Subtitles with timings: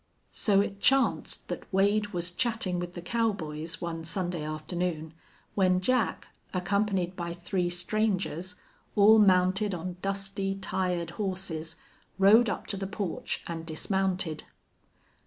[0.31, 5.13] So it chanced that Wade was chatting with the cowboys one Sunday afternoon
[5.53, 8.55] when Jack, accompanied by three strangers,
[8.95, 11.75] all mounted on dusty, tired horses,
[12.17, 14.45] rode up to the porch and dismounted.